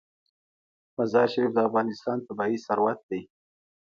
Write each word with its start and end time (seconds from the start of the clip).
مزارشریف 0.97 1.51
د 1.53 1.57
افغانستان 1.69 2.17
طبعي 2.27 2.57
ثروت 2.65 2.99
دی. 3.09 3.21